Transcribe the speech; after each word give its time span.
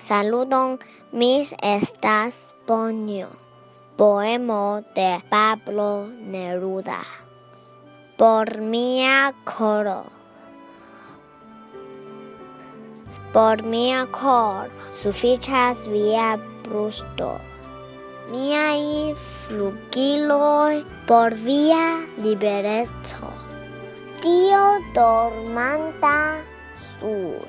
Saludon, 0.00 0.78
mis 1.12 1.54
estas 1.62 2.54
bonio. 2.66 3.28
Poemo 3.98 4.82
de 4.94 5.22
Pablo 5.28 6.08
Neruda. 6.08 7.02
Por 8.16 8.62
mia 8.62 9.34
coro. 9.44 10.06
Por 13.34 13.62
mia 13.62 14.06
cor 14.06 14.72
sufiĉas 14.90 15.84
via 15.92 16.38
brusto. 16.64 17.36
Miaj 18.32 19.12
flugiloj 19.44 20.80
por 21.06 21.36
via 21.44 21.84
libereco. 22.16 23.34
Tio 24.24 24.64
dormanta 24.96 26.40
sur 26.88 27.44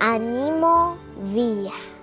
animo 0.00 0.98
via. 1.32 1.93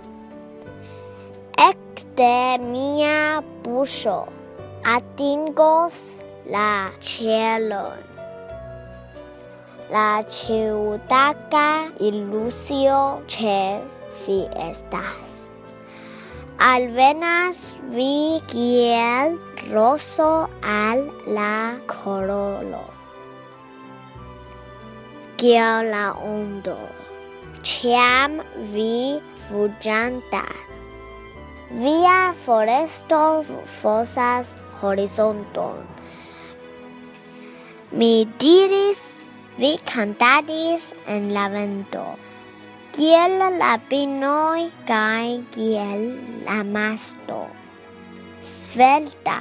Mia 2.20 3.42
buŝo 3.64 4.28
atingos 4.84 5.96
la 6.46 6.92
ĉielon. 7.00 8.02
La 9.94 10.22
ĉiutaga 10.28 11.92
ilusio 12.00 13.22
ĉe 13.28 13.80
vi 14.26 14.40
estas. 14.60 15.30
Alvenas 16.60 17.78
vi 17.96 18.42
kiel 18.48 19.38
roso 19.72 20.50
al 20.62 21.08
la 21.28 21.80
korolo. 21.88 22.84
Kiel 25.38 25.90
la 25.96 26.12
ondo, 26.34 26.78
ĉiam 27.64 28.42
vi 28.76 29.22
fuĝantas. 29.48 30.81
Via 31.72 32.34
foresto 32.46 33.46
fosas 33.64 34.58
horizonton. 34.82 35.78
Mi 37.96 38.28
diris, 38.38 39.00
vi 39.56 39.78
cantadis 39.88 40.90
en 41.08 41.30
la 41.34 41.48
vento. 41.48 42.04
Kiel 42.92 43.38
la 43.56 43.78
pinoi 43.88 44.68
cae 44.84 45.38
kiel 45.56 46.04
la 46.44 46.60
masto. 46.68 47.40
Svelta, 48.44 49.40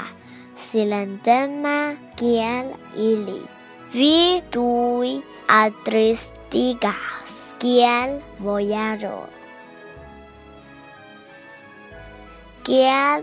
silentema 0.54 1.96
kiel 2.14 2.70
ili. 2.94 3.42
Vi 3.90 4.38
tui 4.54 5.18
atristigas 5.48 7.34
kiel 7.58 8.20
vojaĝoj. 8.38 9.39
Kiel 12.60 13.22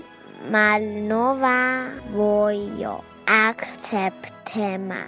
malnova 0.53 1.91
vojo 2.13 2.93
akceptema. 3.29 5.03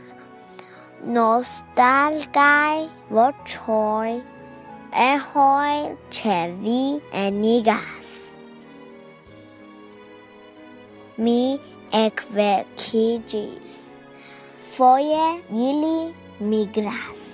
Nostalgaj 1.16 2.76
voĉoj 3.18 4.12
eĥoj 5.06 5.74
ĉe 6.18 6.38
vi 6.62 6.84
enigas. 7.24 8.12
Mi 11.18 11.42
ekvekiĝis. 12.04 13.80
Foje 14.76 15.28
ili 15.70 15.98
migras. 16.54 17.26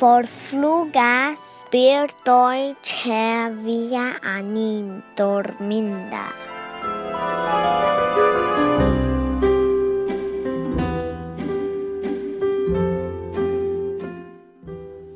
Forflugas 0.00 1.49
birdoj 1.70 2.74
ĉe 2.82 3.26
via 3.62 4.06
anim 4.26 4.86
dorminda. 5.18 6.24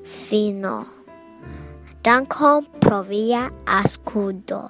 Fino. 0.04 0.76
Dankon 2.06 2.70
pro 2.78 3.02
via 3.10 3.48
ascudo. 3.66 4.62